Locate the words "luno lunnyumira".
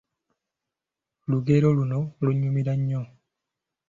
1.77-2.73